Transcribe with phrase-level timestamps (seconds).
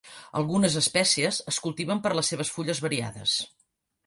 [0.39, 3.37] Algunes espècies es cultiven per les seves fulles variades.